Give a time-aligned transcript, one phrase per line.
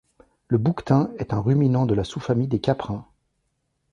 [0.47, 3.05] Le bouquetin est un ruminant de la sous-famille des caprins.